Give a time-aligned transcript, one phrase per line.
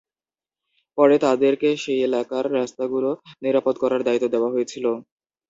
[0.97, 3.09] পরে তাদেরকে সেই এলাকার রাস্তাগুলো
[3.43, 4.85] নিরাপদ করার দায়িত্ব দেওয়া হয়েছিল।